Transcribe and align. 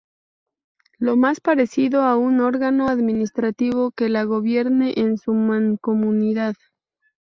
Lo 0.97 1.15
más 1.15 1.39
parecido 1.41 2.01
a 2.01 2.17
un 2.17 2.39
órgano 2.39 2.89
administrativo 2.89 3.91
que 3.91 4.09
la 4.09 4.23
gobierne 4.23 4.95
es 4.97 5.21
su 5.21 5.31
mancomunidad. 5.35 6.55